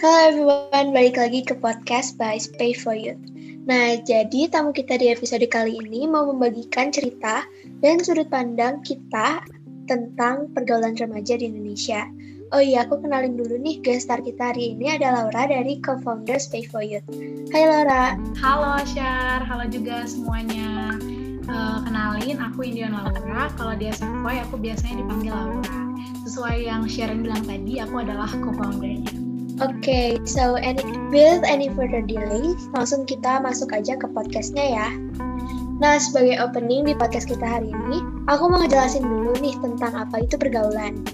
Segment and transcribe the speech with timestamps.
[0.00, 3.20] Halo everyone, balik lagi ke podcast by Pay for Youth.
[3.68, 7.44] Nah, jadi tamu kita di episode kali ini mau membagikan cerita
[7.84, 9.44] dan sudut pandang kita
[9.84, 12.08] tentang pergaulan remaja di Indonesia.
[12.48, 16.40] Oh iya, aku kenalin dulu nih guest star kita hari ini ada Laura dari co-founder
[16.48, 17.04] Pay for Youth.
[17.52, 18.16] Hai Laura.
[18.40, 20.96] Halo Syar, halo juga semuanya.
[21.44, 23.52] Uh, kenalin, aku Indian Laura.
[23.52, 25.76] Kalau di SFY aku biasanya dipanggil Laura.
[26.24, 29.29] Sesuai yang Sharon bilang tadi, aku adalah co-foundernya.
[29.60, 30.80] Oke, okay, so any,
[31.12, 34.88] with any further delay, langsung kita masuk aja ke podcastnya ya.
[35.76, 40.24] Nah, sebagai opening di podcast kita hari ini, aku mau ngejelasin dulu nih tentang apa
[40.24, 41.04] itu pergaulan.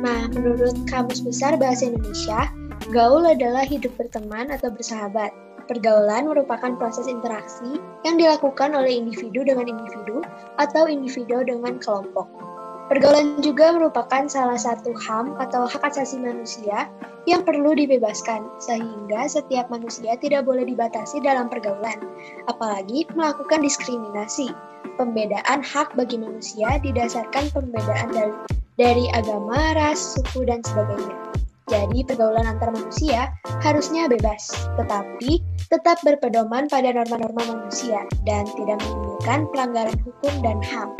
[0.00, 2.48] Nah, menurut Kamus Besar Bahasa Indonesia,
[2.96, 5.28] gaul adalah hidup berteman atau bersahabat.
[5.68, 7.76] Pergaulan merupakan proses interaksi
[8.08, 10.24] yang dilakukan oleh individu dengan individu
[10.56, 12.51] atau individu dengan kelompok.
[12.92, 16.92] Pergaulan juga merupakan salah satu HAM atau hak asasi manusia
[17.24, 21.96] yang perlu dibebaskan, sehingga setiap manusia tidak boleh dibatasi dalam pergaulan,
[22.52, 24.52] apalagi melakukan diskriminasi.
[25.00, 28.36] Pembedaan hak bagi manusia didasarkan pembedaan dari,
[28.76, 31.16] dari agama, ras, suku, dan sebagainya.
[31.72, 33.32] Jadi, pergaulan antar manusia
[33.64, 35.40] harusnya bebas, tetapi
[35.72, 40.92] tetap berpedoman pada norma-norma manusia dan tidak menimbulkan pelanggaran hukum dan HAM.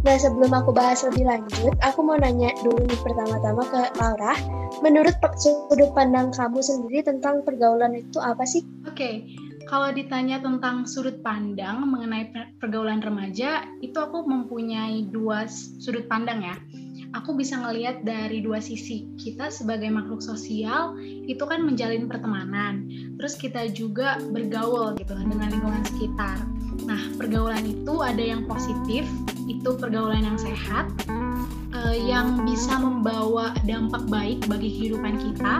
[0.00, 4.32] Nah, sebelum aku bahas lebih lanjut, aku mau nanya dulu nih pertama-tama ke Laura.
[4.80, 8.64] Menurut sudut pandang kamu sendiri tentang pergaulan itu apa sih?
[8.88, 9.14] Oke, okay.
[9.68, 16.56] kalau ditanya tentang sudut pandang mengenai pergaulan remaja, itu aku mempunyai dua sudut pandang ya.
[17.10, 19.10] Aku bisa ngelihat dari dua sisi.
[19.18, 22.86] Kita sebagai makhluk sosial itu kan menjalin pertemanan.
[23.18, 26.38] Terus kita juga bergaul gitu dengan lingkungan sekitar.
[26.86, 29.10] Nah, pergaulan itu ada yang positif,
[29.58, 30.86] itu pergaulan yang sehat
[31.74, 35.54] uh, yang bisa membawa dampak baik bagi kehidupan kita,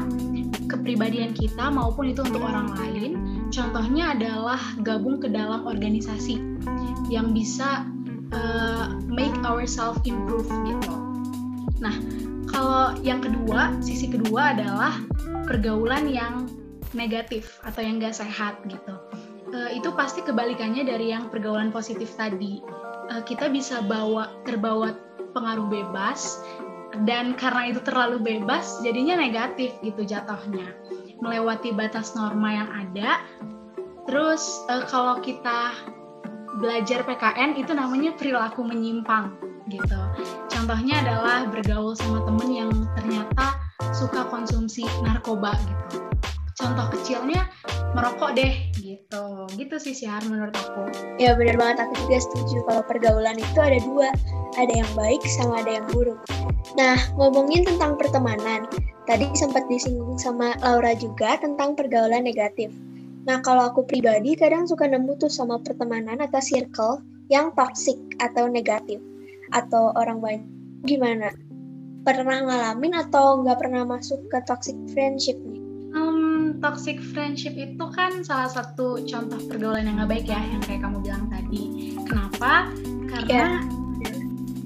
[0.71, 3.19] kepribadian kita maupun itu untuk orang lain.
[3.51, 6.39] Contohnya adalah gabung ke dalam organisasi
[7.11, 7.87] yang bisa
[8.31, 10.95] uh, make ourselves improve gitu.
[11.83, 11.97] Nah,
[12.51, 15.03] kalau yang kedua, sisi kedua adalah
[15.47, 16.47] pergaulan yang
[16.95, 18.95] negatif atau yang gak sehat gitu.
[19.51, 22.63] Uh, itu pasti kebalikannya dari yang pergaulan positif tadi
[23.11, 24.95] uh, kita bisa bawa terbawa
[25.35, 26.41] pengaruh bebas.
[27.07, 30.75] Dan karena itu terlalu bebas jadinya negatif gitu jatuhnya.
[31.23, 33.23] Melewati batas norma yang ada.
[34.11, 35.75] Terus uh, kalau kita
[36.59, 39.39] belajar PKN itu namanya perilaku menyimpang
[39.71, 40.01] gitu.
[40.51, 43.55] Contohnya adalah bergaul sama temen yang ternyata
[43.95, 46.11] suka konsumsi narkoba gitu
[46.61, 47.49] contoh kecilnya
[47.97, 49.25] merokok deh gitu.
[49.57, 50.93] Gitu sih Syahar menurut aku.
[51.17, 51.89] Ya benar banget.
[51.89, 54.09] Aku juga setuju kalau pergaulan itu ada dua.
[54.61, 56.21] Ada yang baik sama ada yang buruk.
[56.77, 58.69] Nah ngomongin tentang pertemanan
[59.09, 62.71] tadi sempat disinggung sama Laura juga tentang pergaulan negatif.
[63.27, 68.47] Nah kalau aku pribadi kadang suka nemu tuh sama pertemanan atau circle yang toxic atau
[68.47, 69.03] negatif.
[69.51, 70.47] Atau orang banyak
[70.87, 71.35] gimana?
[72.01, 75.37] Pernah ngalamin atau nggak pernah masuk ke toxic friendship
[76.61, 80.99] toxic friendship itu kan salah satu contoh pergaulan yang gak baik ya yang kayak kamu
[81.01, 81.97] bilang tadi.
[82.05, 82.69] Kenapa?
[83.09, 83.65] Karena
[84.01, 84.17] yeah.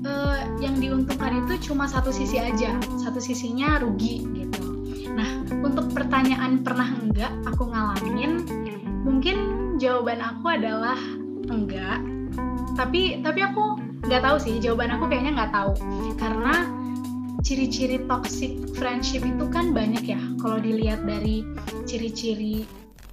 [0.05, 2.77] uh, yang diuntungkan itu cuma satu sisi aja.
[2.99, 4.67] Satu sisinya rugi gitu.
[5.15, 8.43] Nah untuk pertanyaan pernah enggak aku ngalamin
[9.07, 9.37] mungkin
[9.79, 10.99] jawaban aku adalah
[11.47, 12.03] enggak.
[12.75, 15.73] Tapi tapi aku nggak tahu sih jawaban aku kayaknya nggak tahu.
[16.19, 16.84] Karena
[17.45, 20.21] ciri-ciri toxic friendship itu kan banyak ya.
[20.41, 21.45] Kalau dilihat dari
[21.85, 22.65] ciri-ciri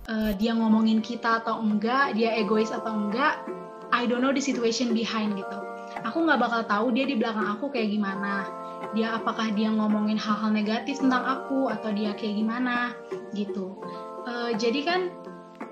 [0.07, 3.43] uh, dia ngomongin kita atau enggak dia egois atau enggak
[3.91, 5.59] I don't know the situation behind gitu.
[6.07, 8.47] Aku nggak bakal tahu dia di belakang aku kayak gimana.
[8.95, 12.95] Dia apakah dia ngomongin hal-hal negatif tentang aku atau dia kayak gimana
[13.35, 13.75] gitu.
[14.23, 15.01] Uh, jadi kan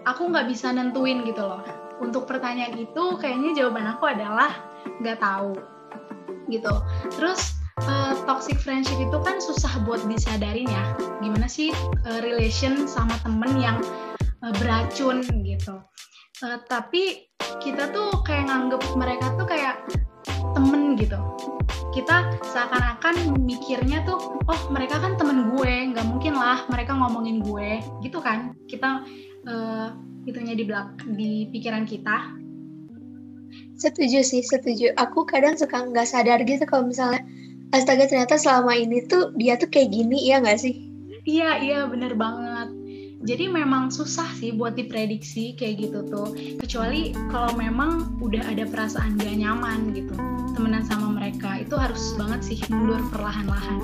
[0.04, 1.64] aku nggak bisa nentuin gitu loh.
[2.04, 4.52] Untuk pertanyaan itu kayaknya jawaban aku adalah
[5.00, 5.56] nggak tahu
[6.52, 6.76] gitu.
[7.16, 7.59] Terus
[8.24, 10.84] toxic friendship itu kan susah buat disadarin ya.
[11.20, 11.72] Gimana sih
[12.08, 13.78] uh, relation sama temen yang
[14.44, 15.80] uh, beracun gitu.
[16.40, 17.28] Uh, tapi
[17.60, 19.84] kita tuh kayak nganggep mereka tuh kayak
[20.56, 21.20] temen gitu.
[21.90, 27.84] Kita seakan-akan mikirnya tuh oh mereka kan temen gue nggak mungkin lah mereka ngomongin gue.
[28.04, 28.56] Gitu kan.
[28.68, 29.04] Kita
[29.48, 29.88] uh,
[30.24, 32.40] itunya di belak di pikiran kita.
[33.80, 34.92] Setuju sih setuju.
[35.00, 37.24] Aku kadang suka nggak sadar gitu kalau misalnya
[37.70, 40.76] astaga ternyata selama ini tuh dia tuh kayak gini ya nggak sih?
[41.26, 42.74] Iya iya bener banget.
[43.20, 46.32] Jadi memang susah sih buat diprediksi kayak gitu tuh.
[46.64, 50.16] Kecuali kalau memang udah ada perasaan gak nyaman gitu
[50.60, 53.80] temenan sama mereka itu harus banget sih mundur perlahan-lahan.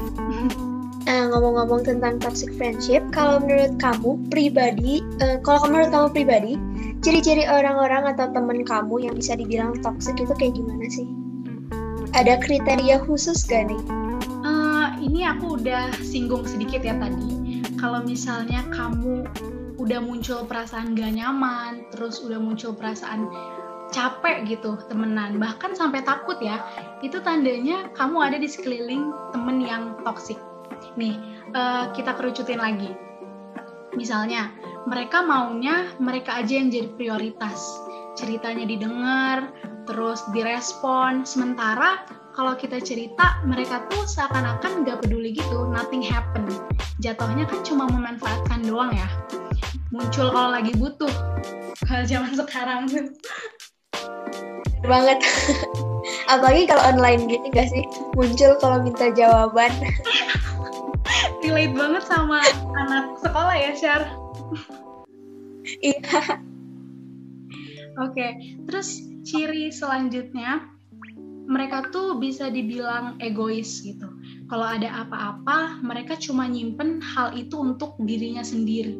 [1.07, 6.53] uh, ngomong-ngomong tentang toxic friendship, kalau menurut kamu pribadi, uh, kalau menurut kamu pribadi,
[6.99, 11.07] ciri-ciri orang-orang atau teman kamu yang bisa dibilang toxic itu kayak gimana sih?
[12.15, 13.83] Ada kriteria khusus gak nih?
[14.47, 17.59] Uh, ini aku udah singgung sedikit ya tadi.
[17.75, 19.27] Kalau misalnya kamu
[19.75, 23.27] udah muncul perasaan gak nyaman, terus udah muncul perasaan
[23.91, 26.63] capek gitu temenan, bahkan sampai takut ya,
[27.03, 30.39] itu tandanya kamu ada di sekeliling temen yang toxic.
[30.95, 31.19] Nih,
[31.51, 32.95] uh, kita kerucutin lagi.
[33.91, 34.55] Misalnya,
[34.87, 37.59] mereka maunya mereka aja yang jadi prioritas.
[38.15, 39.51] Ceritanya didengar,
[39.85, 41.27] terus direspon.
[41.27, 42.03] Sementara
[42.35, 46.47] kalau kita cerita, mereka tuh seakan-akan nggak peduli gitu, nothing happen.
[46.99, 49.07] Jatuhnya kan cuma memanfaatkan doang ya.
[49.91, 51.11] Muncul kalau lagi butuh.
[51.85, 53.07] Kalau zaman sekarang tuh.
[54.85, 55.17] banget.
[56.33, 57.81] Apalagi kalau online gitu gak sih?
[58.13, 59.73] Muncul kalau minta jawaban.
[61.55, 62.43] relate banget sama
[62.75, 64.01] anak sekolah ya, Syar.
[65.79, 66.43] Iya.
[67.95, 70.67] Oke, terus ciri selanjutnya
[71.45, 74.09] mereka tuh bisa dibilang egois gitu.
[74.49, 78.97] Kalau ada apa-apa, mereka cuma nyimpen hal itu untuk dirinya sendiri.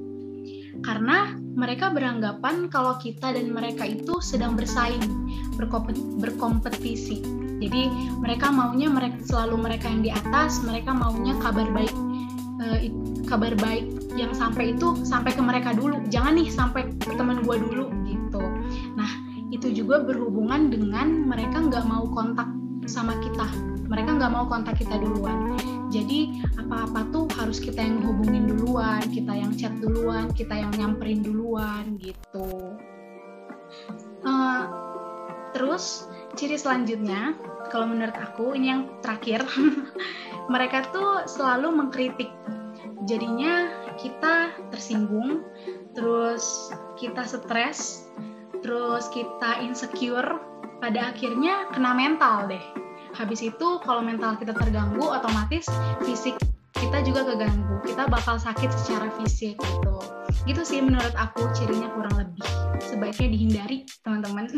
[0.85, 5.01] Karena mereka beranggapan kalau kita dan mereka itu sedang bersaing,
[6.21, 7.25] berkompetisi.
[7.59, 7.87] Jadi
[8.21, 11.95] mereka maunya mereka selalu mereka yang di atas, mereka maunya kabar baik
[12.61, 12.79] uh,
[13.25, 17.55] kabar baik yang sampai itu sampai ke mereka dulu jangan nih sampai ke teman gue
[17.57, 17.91] dulu
[19.55, 22.51] itu juga berhubungan dengan mereka nggak mau kontak
[22.91, 23.47] sama kita.
[23.87, 25.55] Mereka nggak mau kontak kita duluan.
[25.95, 31.23] Jadi apa-apa tuh harus kita yang hubungin duluan kita yang chat duluan kita yang nyamperin
[31.23, 32.75] duluan gitu.
[34.25, 34.63] Uh,
[35.55, 37.37] terus ciri selanjutnya
[37.71, 39.47] kalau menurut aku ini yang terakhir
[40.53, 42.33] mereka tuh selalu mengkritik.
[43.07, 45.45] Jadinya kita tersinggung
[45.95, 48.09] terus kita stres
[48.65, 50.41] terus kita insecure
[50.81, 52.65] pada akhirnya kena mental deh.
[53.13, 55.69] Habis itu kalau mental kita terganggu otomatis
[56.01, 56.33] fisik
[56.73, 57.85] kita juga keganggu.
[57.85, 59.95] Kita bakal sakit secara fisik gitu.
[60.49, 62.41] Gitu sih menurut aku cirinya kurang lebih.
[62.81, 64.49] Sebaiknya dihindari teman-teman.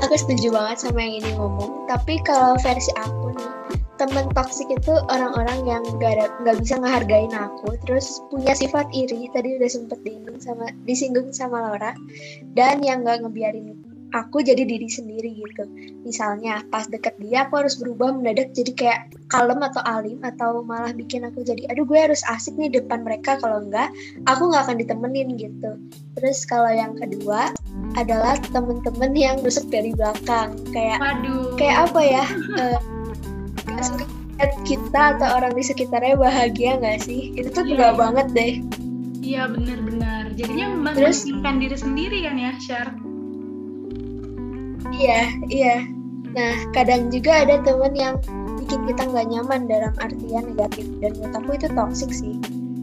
[0.00, 1.86] Aku setuju banget sama yang ini ngomong.
[1.86, 3.59] Tapi kalau versi aku nih
[4.00, 7.76] temen toksik itu orang-orang yang gak, gak bisa ngehargain aku.
[7.84, 11.92] Terus punya sifat iri tadi udah sempet disinggung sama disinggung sama Laura.
[12.56, 15.64] Dan yang gak ngebiarin aku jadi diri sendiri gitu.
[16.02, 19.00] Misalnya pas deket dia aku harus berubah mendadak jadi kayak
[19.30, 23.38] kalem atau alim atau malah bikin aku jadi aduh gue harus asik nih depan mereka
[23.38, 23.94] kalau enggak
[24.26, 25.70] aku nggak akan ditemenin gitu.
[26.18, 27.54] Terus kalau yang kedua
[27.94, 30.58] adalah temen-temen yang nusuk dari belakang.
[30.74, 31.54] Kayak Waduh.
[31.54, 32.24] kayak apa ya
[32.58, 32.80] uh,
[34.64, 37.34] kita atau orang di sekitarnya bahagia nggak sih?
[37.36, 38.52] Itu tuh yeah, banget deh.
[39.20, 40.32] Iya benar-benar.
[40.34, 41.28] Jadinya terus?
[41.28, 42.88] diri sendiri kan ya Syar
[45.00, 45.76] iya iya.
[46.36, 48.14] Nah kadang juga ada temen yang
[48.62, 50.86] bikin kita nggak nyaman dalam artian negatif.
[51.00, 52.34] Dan menurut aku itu toxic sih.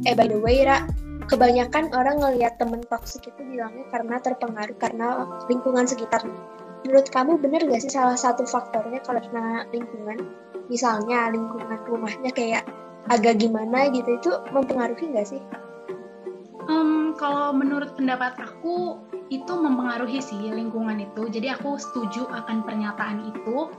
[0.10, 0.84] Eh by the way Ra
[1.28, 5.08] kebanyakan orang ngelihat temen toxic itu bilangnya karena terpengaruh karena
[5.48, 6.24] lingkungan sekitar.
[6.88, 10.18] Menurut kamu bener gak sih salah satu faktornya kalau karena lingkungan?
[10.68, 12.64] Misalnya lingkungan rumahnya kayak
[13.08, 15.42] agak gimana gitu, itu mempengaruhi gak sih?
[16.68, 21.28] Um, kalau menurut pendapat aku itu mempengaruhi sih lingkungan itu.
[21.32, 23.72] Jadi aku setuju akan pernyataan itu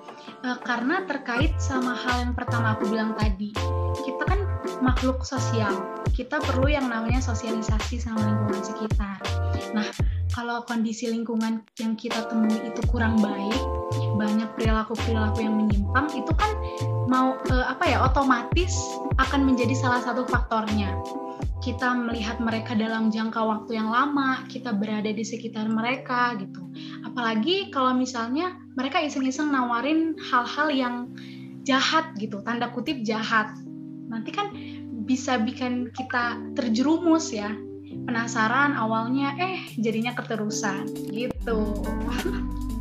[0.44, 3.52] uh, karena terkait sama hal yang pertama aku bilang tadi.
[4.04, 4.40] Kita kan
[4.80, 5.72] makhluk sosial.
[6.12, 9.20] Kita perlu yang namanya sosialisasi sama lingkungan sekitar.
[9.76, 9.88] Nah,
[10.32, 13.60] kalau kondisi lingkungan yang kita temui itu kurang baik,
[14.18, 16.50] banyak perilaku-perilaku yang menyimpang, itu kan
[17.06, 18.74] mau uh, apa ya otomatis
[19.22, 20.92] akan menjadi salah satu faktornya
[21.58, 26.64] kita melihat mereka dalam jangka waktu yang lama, kita berada di sekitar mereka gitu.
[27.02, 30.94] Apalagi kalau misalnya mereka iseng-iseng nawarin hal-hal yang
[31.66, 33.52] jahat gitu, tanda kutip jahat.
[34.08, 34.54] Nanti kan
[35.04, 37.50] bisa bikin kita terjerumus ya.
[38.08, 41.58] Penasaran awalnya eh jadinya keterusan gitu.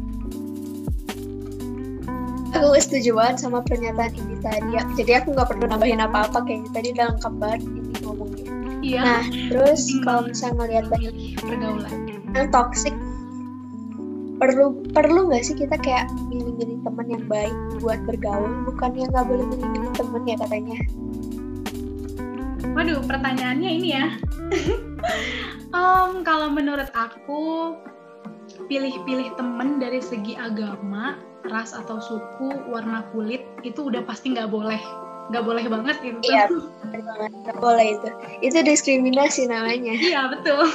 [2.58, 4.72] Aku setuju banget sama pernyataan ini tadi.
[4.98, 8.46] Jadi aku nggak perlu nambahin apa-apa kayaknya tadi udah lengkap banget ini ngomongnya.
[8.82, 9.02] Iya.
[9.02, 9.24] Nah,
[9.54, 11.98] terus kalau misalnya ngelihat banyak pergaulan
[12.38, 12.94] yang toxic
[14.38, 19.26] perlu perlu nggak sih kita kayak milih-milih teman yang baik buat bergaul bukan yang nggak
[19.26, 20.78] boleh milih-milih teman ya katanya
[22.78, 24.06] waduh pertanyaannya ini ya
[25.78, 27.74] um, kalau menurut aku
[28.70, 34.80] pilih-pilih temen dari segi agama ras atau suku warna kulit itu udah pasti nggak boleh.
[35.28, 36.20] Nggak boleh banget gitu.
[36.24, 36.50] Iya
[37.46, 38.10] nggak boleh itu.
[38.42, 39.94] Itu diskriminasi namanya.
[40.10, 40.66] Iya betul.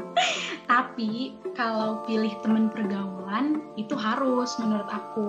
[0.72, 5.28] Tapi kalau pilih temen pergaulan itu harus menurut aku.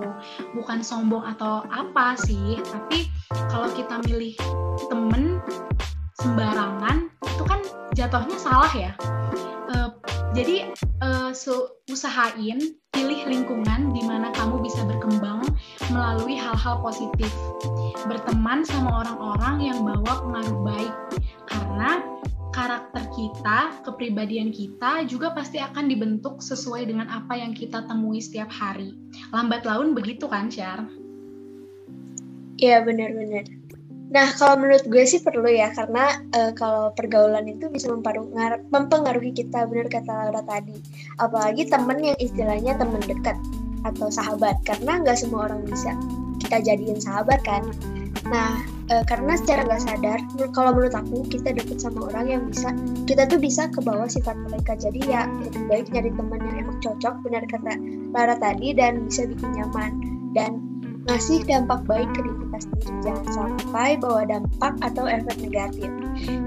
[0.56, 3.08] Bukan sombong atau apa sih tapi
[3.48, 4.36] kalau kita milih
[4.92, 5.40] temen
[6.20, 7.60] sembarangan itu kan
[7.96, 8.92] jatuhnya salah ya.
[9.72, 9.83] Uh,
[10.34, 12.58] jadi uh, so, usahain
[12.90, 15.46] pilih lingkungan di mana kamu bisa berkembang
[15.94, 17.30] melalui hal-hal positif
[18.10, 20.94] berteman sama orang-orang yang bawa pengaruh baik
[21.46, 22.02] karena
[22.54, 28.46] karakter kita, kepribadian kita juga pasti akan dibentuk sesuai dengan apa yang kita temui setiap
[28.46, 28.94] hari.
[29.34, 30.86] Lambat laun begitu kan, Syar?
[32.62, 33.63] Iya, benar-benar.
[34.14, 39.66] Nah, kalau menurut gue sih perlu ya, karena uh, kalau pergaulan itu bisa mempengaruhi kita,
[39.66, 40.78] benar kata Laura tadi.
[41.18, 43.34] Apalagi temen yang istilahnya temen dekat
[43.82, 45.98] atau sahabat, karena nggak semua orang bisa
[46.46, 47.66] kita jadiin sahabat kan.
[48.30, 50.18] Nah, e, karena secara nggak sadar,
[50.54, 52.70] kalau menurut aku kita deket sama orang yang bisa,
[53.10, 54.78] kita tuh bisa ke bawah sifat mereka.
[54.78, 57.76] Jadi ya lebih baik nyari teman yang emang cocok, benar kata
[58.14, 59.92] Lara tadi, dan bisa bikin nyaman
[60.32, 60.73] dan
[61.04, 62.94] ngasih dampak baik ke diri kita sendiri.
[63.04, 65.90] Jangan sampai bawa dampak atau efek negatif.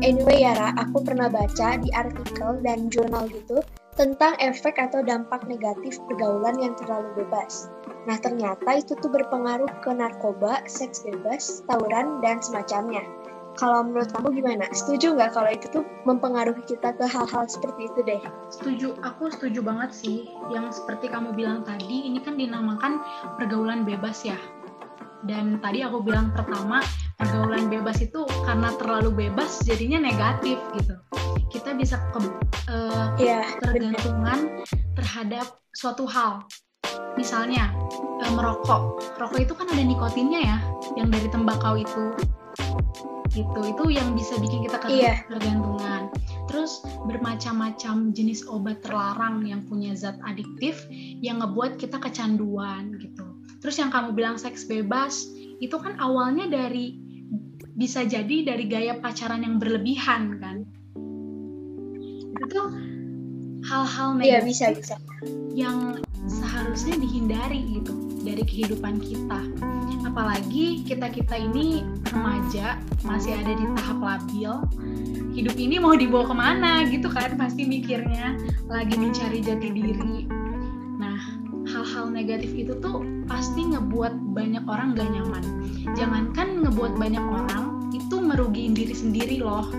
[0.02, 3.62] Anyway Yara, aku pernah baca di artikel dan jurnal gitu
[3.98, 7.70] tentang efek atau dampak negatif pergaulan yang terlalu bebas.
[8.06, 13.04] Nah, ternyata itu tuh berpengaruh ke narkoba, seks bebas, tawuran, dan semacamnya.
[13.58, 14.70] Kalau menurut kamu gimana?
[14.70, 18.22] Setuju nggak kalau itu tuh mempengaruhi kita ke hal-hal seperti itu deh?
[18.54, 20.30] Setuju, aku setuju banget sih.
[20.54, 23.02] Yang seperti kamu bilang tadi, ini kan dinamakan
[23.42, 24.38] pergaulan bebas ya.
[25.26, 26.86] Dan tadi aku bilang pertama,
[27.18, 30.94] pergaulan bebas itu karena terlalu bebas jadinya negatif gitu.
[31.50, 32.22] Kita bisa ke,
[32.70, 34.62] uh, yeah, tergantungan
[34.94, 36.46] terhadap suatu hal
[37.18, 37.74] misalnya
[38.22, 40.58] e, merokok rokok itu kan ada nikotinnya ya
[40.94, 42.14] yang dari tembakau itu
[43.32, 45.24] gitu itu yang bisa bikin kita iya.
[45.28, 46.12] ketergantungan
[46.48, 50.88] terus bermacam-macam jenis obat terlarang yang punya zat adiktif
[51.20, 53.26] yang ngebuat kita kecanduan gitu
[53.60, 55.28] terus yang kamu bilang seks bebas
[55.60, 56.96] itu kan awalnya dari
[57.78, 60.66] bisa jadi dari gaya pacaran yang berlebihan kan
[62.48, 62.62] itu
[63.68, 64.96] hal-hal negatif iya, bisa, bisa.
[65.52, 67.94] yang seharusnya dihindari gitu
[68.26, 69.40] dari kehidupan kita.
[70.04, 74.52] Apalagi kita-kita ini remaja, masih ada di tahap labil.
[75.38, 78.34] Hidup ini mau dibawa ke mana gitu kan, pasti mikirnya
[78.66, 80.26] lagi mencari jati diri.
[80.98, 81.22] Nah,
[81.70, 85.44] hal-hal negatif itu tuh pasti ngebuat banyak orang gak nyaman.
[85.94, 89.70] Jangankan ngebuat banyak orang, itu ngerugiin diri sendiri loh.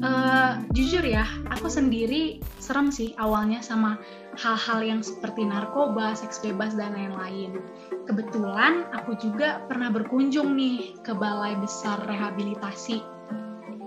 [0.00, 4.00] Uh, jujur ya, aku sendiri serem sih awalnya sama
[4.40, 7.60] hal-hal yang seperti narkoba, seks bebas, dan lain-lain.
[8.08, 13.04] Kebetulan aku juga pernah berkunjung nih ke Balai Besar Rehabilitasi,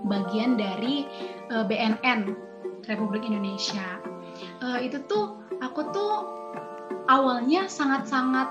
[0.06, 1.02] bagian dari
[1.50, 2.20] uh, eh, BNN
[2.86, 3.98] Republik Indonesia.
[4.62, 6.14] Uh, itu tuh aku tuh
[7.10, 8.46] awalnya sangat-sangat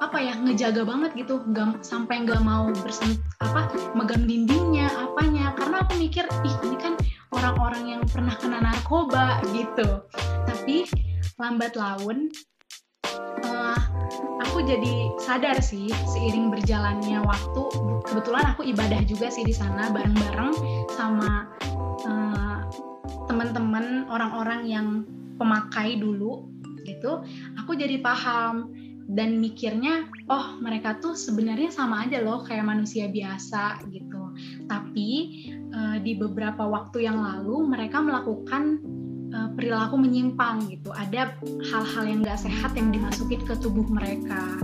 [0.00, 1.44] apa ya ngejaga banget gitu.
[1.44, 5.52] Nggak sampai nggak mau bersen apa megang dindingnya apanya.
[5.54, 6.96] Karena aku mikir ih ini kan
[7.36, 10.02] orang-orang yang pernah kena narkoba gitu.
[10.48, 10.88] Tapi
[11.36, 12.32] lambat laun
[13.48, 13.80] uh,
[14.44, 17.62] aku jadi sadar sih seiring berjalannya waktu.
[18.08, 20.52] Kebetulan aku ibadah juga sih di sana bareng-bareng
[20.96, 21.48] sama
[22.08, 22.58] uh,
[23.28, 24.88] teman-teman orang-orang yang
[25.36, 26.48] pemakai dulu
[26.84, 27.22] gitu.
[27.60, 28.72] Aku jadi paham
[29.10, 34.30] dan mikirnya oh mereka tuh sebenarnya sama aja loh kayak manusia biasa gitu.
[34.70, 35.10] Tapi
[35.74, 38.78] uh, di beberapa waktu yang lalu mereka melakukan
[39.34, 40.94] uh, perilaku menyimpang gitu.
[40.94, 44.62] Ada hal-hal yang gak sehat yang dimasukin ke tubuh mereka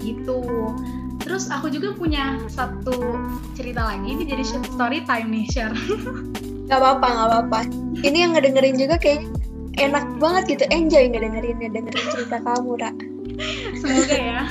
[0.00, 0.72] gitu.
[1.20, 3.20] Terus aku juga punya satu
[3.52, 5.76] cerita lagi ini jadi story time nih share.
[6.66, 7.60] Gak apa-apa gak apa-apa.
[8.02, 9.22] Ini yang ngedengerin juga kayak
[9.78, 10.64] enak banget gitu.
[10.74, 12.90] Enjoy ngedengerin ngedengerin cerita kamu Ra
[13.76, 14.42] semoga ya.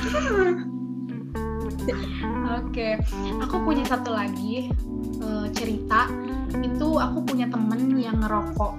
[2.56, 2.98] Oke,
[3.42, 4.70] aku punya satu lagi
[5.22, 6.10] uh, cerita.
[6.62, 8.74] Itu aku punya temen yang ngerokok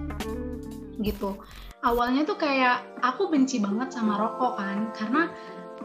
[1.03, 1.37] gitu.
[1.85, 5.29] Awalnya tuh kayak aku benci banget sama rokok kan karena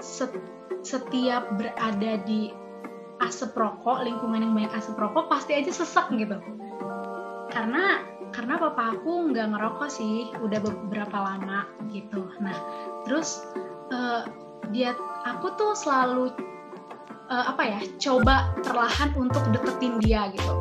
[0.01, 0.33] set,
[0.83, 2.49] setiap berada di
[3.23, 6.41] asap rokok lingkungan yang banyak asap rokok pasti aja sesek gitu.
[7.53, 8.03] Karena
[8.33, 12.25] karena papa aku nggak ngerokok sih udah beberapa lama gitu.
[12.41, 12.57] Nah
[13.05, 13.45] terus
[13.93, 14.25] uh,
[14.73, 14.97] dia
[15.29, 16.33] aku tuh selalu
[17.29, 20.55] uh, apa ya coba perlahan untuk deketin dia gitu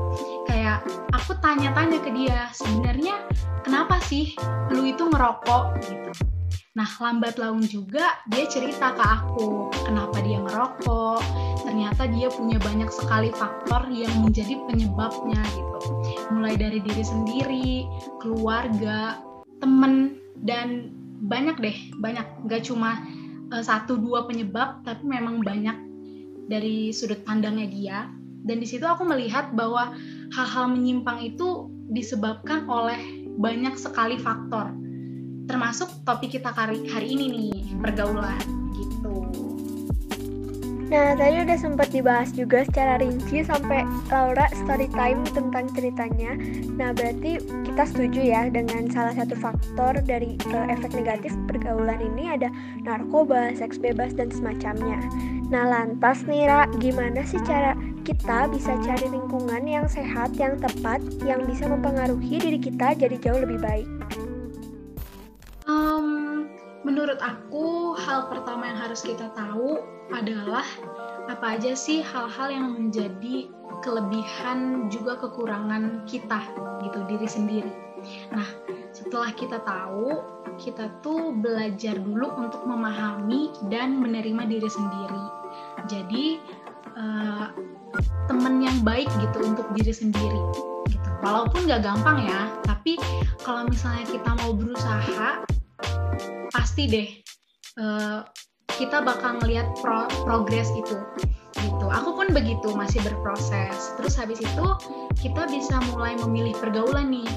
[0.52, 0.84] kayak
[1.16, 3.24] aku tanya-tanya ke dia sebenarnya
[3.64, 4.36] kenapa sih
[4.70, 6.12] lu itu ngerokok gitu
[6.72, 11.20] Nah, lambat laun juga dia cerita ke aku kenapa dia ngerokok.
[11.68, 15.80] Ternyata dia punya banyak sekali faktor yang menjadi penyebabnya gitu.
[16.32, 17.72] Mulai dari diri sendiri,
[18.24, 19.20] keluarga,
[19.60, 20.16] temen,
[20.48, 20.96] dan
[21.28, 22.24] banyak deh, banyak.
[22.48, 23.04] Gak cuma
[23.60, 25.76] satu dua penyebab, tapi memang banyak
[26.48, 27.98] dari sudut pandangnya dia.
[28.42, 29.92] Dan di situ aku melihat bahwa
[30.34, 32.98] hal-hal menyimpang itu disebabkan oleh
[33.36, 34.72] banyak sekali faktor
[35.52, 38.61] termasuk topik kita hari, ini nih pergaulan.
[40.92, 46.36] Nah, tadi udah sempat dibahas juga secara rinci sampai Laura story time tentang ceritanya.
[46.76, 52.36] Nah, berarti kita setuju ya dengan salah satu faktor dari uh, efek negatif pergaulan ini
[52.36, 52.52] ada
[52.84, 55.00] narkoba, seks bebas, dan semacamnya.
[55.48, 57.72] Nah, lantas nih, Ra, gimana sih cara
[58.04, 63.40] kita bisa cari lingkungan yang sehat, yang tepat, yang bisa mempengaruhi diri kita jadi jauh
[63.40, 63.88] lebih baik?
[65.72, 66.52] Um,
[66.84, 69.80] menurut aku, hal pertama yang harus kita tahu
[70.12, 70.66] adalah
[71.32, 73.48] apa aja sih hal-hal yang menjadi
[73.82, 76.40] kelebihan juga kekurangan kita
[76.86, 77.74] gitu diri sendiri.
[78.34, 78.46] Nah,
[78.92, 80.22] setelah kita tahu,
[80.58, 85.24] kita tuh belajar dulu untuk memahami dan menerima diri sendiri.
[85.90, 86.26] Jadi
[86.98, 87.54] uh,
[88.26, 90.42] temen yang baik gitu untuk diri sendiri.
[90.90, 91.10] Gitu.
[91.22, 92.98] Walaupun gak gampang ya, tapi
[93.46, 95.46] kalau misalnya kita mau berusaha,
[96.50, 97.10] pasti deh
[97.78, 98.26] uh,
[98.82, 100.98] kita bakal ngelihat pro progres itu
[101.62, 101.86] gitu.
[101.94, 103.94] Aku pun begitu masih berproses.
[104.02, 104.68] Terus habis itu
[105.22, 107.30] kita bisa mulai memilih pergaulan nih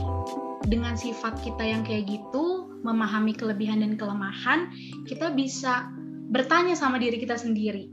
[0.65, 4.73] dengan sifat kita yang kayak gitu, memahami kelebihan dan kelemahan,
[5.05, 5.93] kita bisa
[6.33, 7.93] bertanya sama diri kita sendiri.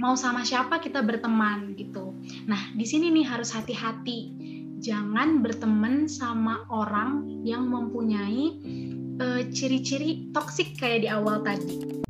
[0.00, 2.16] Mau sama siapa kita berteman gitu.
[2.48, 4.32] Nah, di sini nih harus hati-hati.
[4.80, 8.60] Jangan berteman sama orang yang mempunyai
[9.20, 12.05] uh, ciri-ciri toksik kayak di awal tadi.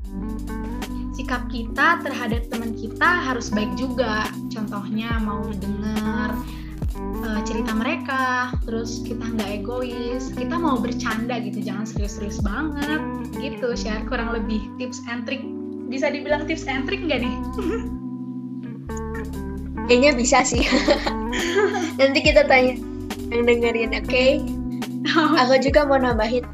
[1.27, 4.31] Sikap kita terhadap teman kita harus baik juga.
[4.47, 6.39] Contohnya mau denger
[7.27, 13.03] uh, cerita mereka, terus kita nggak egois, kita mau bercanda gitu, jangan serius-serius banget
[13.43, 13.75] gitu.
[13.75, 15.43] Share kurang lebih tips and trick.
[15.91, 17.35] Bisa dibilang tips and trick nggak nih?
[19.91, 20.63] Kayaknya bisa sih.
[21.99, 22.79] Nanti kita tanya
[23.35, 24.07] yang dengerin, oke?
[24.07, 24.47] Okay?
[25.43, 26.47] Aku juga mau nambahin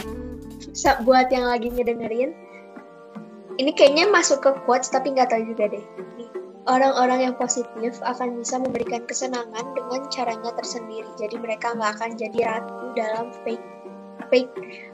[1.04, 2.32] buat yang lagi ngedengerin
[3.60, 5.84] ini kayaknya masuk ke quotes tapi nggak tahu juga deh.
[6.70, 11.10] Orang-orang yang positif akan bisa memberikan kesenangan dengan caranya tersendiri.
[11.18, 13.66] Jadi mereka nggak akan jadi ratu dalam fake
[14.30, 14.52] fake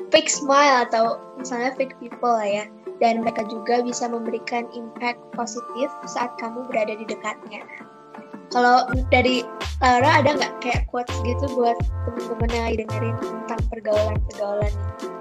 [0.08, 2.64] fake smile atau misalnya fake people lah ya.
[2.98, 7.62] Dan mereka juga bisa memberikan impact positif saat kamu berada di dekatnya.
[8.48, 9.44] Kalau dari
[9.84, 11.76] Laura ada nggak kayak quotes gitu buat
[12.08, 15.17] temen-temen yang dengerin tentang pergaulan-pergaulan ini?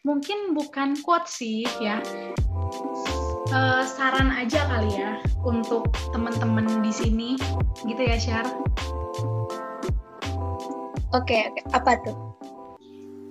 [0.00, 2.00] Mungkin bukan quote sih ya.
[3.50, 7.34] Uh, saran aja kali ya untuk teman-teman di sini
[7.82, 8.46] gitu ya Syar
[11.10, 11.64] oke okay, okay.
[11.74, 12.16] apa tuh?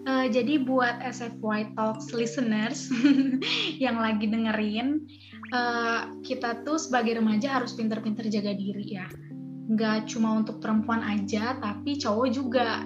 [0.04, 2.92] Uh, jadi buat SFY Talks listeners
[3.84, 5.08] yang lagi dengerin
[5.56, 9.08] uh, kita tuh sebagai remaja harus pinter-pinter jaga diri ya.
[9.72, 12.84] Nggak cuma untuk perempuan aja tapi cowok juga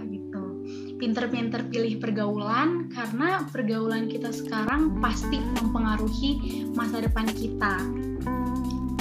[0.97, 7.82] pinter-pinter pilih pergaulan karena pergaulan kita sekarang pasti mempengaruhi masa depan kita.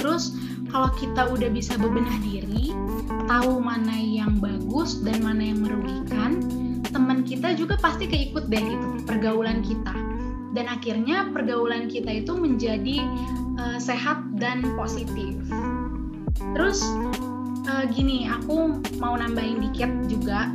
[0.01, 0.35] Terus
[0.73, 2.73] kalau kita udah bisa bebenah diri,
[3.29, 6.41] tahu mana yang bagus dan mana yang merugikan,
[6.89, 9.93] teman kita juga pasti keikut deh itu pergaulan kita.
[10.53, 13.05] Dan akhirnya pergaulan kita itu menjadi
[13.57, 15.37] uh, sehat dan positif.
[16.57, 16.81] Terus
[17.69, 20.53] uh, gini, aku mau nambahin dikit juga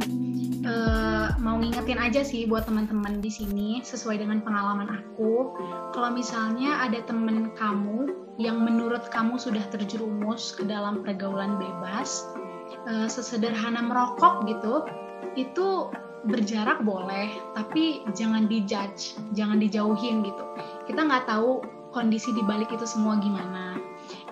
[0.64, 5.54] uh, mau ngingetin aja sih buat teman-teman di sini sesuai dengan pengalaman aku.
[5.94, 12.26] Kalau misalnya ada temen kamu yang menurut kamu sudah terjerumus ke dalam pergaulan bebas,
[12.86, 14.86] uh, sesederhana merokok gitu,
[15.34, 15.90] itu
[16.26, 20.44] berjarak boleh, tapi jangan dijudge, jangan dijauhin gitu.
[20.90, 21.62] Kita nggak tahu
[21.94, 23.80] kondisi di balik itu semua gimana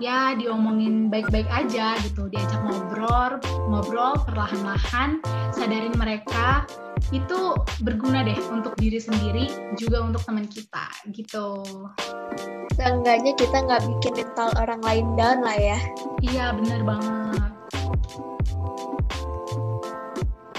[0.00, 5.20] ya diomongin baik-baik aja gitu diajak ngobrol ngobrol perlahan-lahan
[5.52, 6.64] sadarin mereka
[7.12, 7.52] itu
[7.84, 11.60] berguna deh untuk diri sendiri juga untuk teman kita gitu
[12.72, 15.78] seenggaknya kita nggak bikin mental orang lain down lah ya
[16.24, 17.52] iya bener banget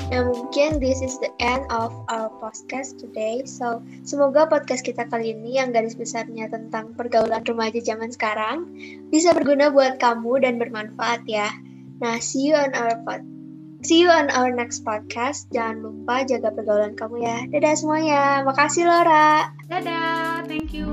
[0.07, 3.43] Nah mungkin this is the end of our podcast today.
[3.43, 8.71] So semoga podcast kita kali ini yang garis besarnya tentang pergaulan remaja zaman sekarang
[9.11, 11.51] bisa berguna buat kamu dan bermanfaat ya.
[11.99, 13.19] Nah see you on our pod
[13.85, 15.53] See you on our next podcast.
[15.53, 17.37] Jangan lupa jaga pergaulan kamu ya.
[17.45, 18.41] Dadah semuanya.
[18.41, 19.53] Makasih Laura.
[19.69, 20.89] Dadah, thank you.